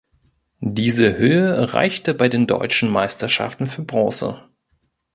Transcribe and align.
Diese 0.65 1.15
Höhe 1.15 1.73
reichte 1.75 2.15
bei 2.15 2.27
den 2.27 2.47
Deutschen 2.47 2.89
Meisterschaften 2.89 3.67
für 3.67 3.83
Bronze. 3.83 4.43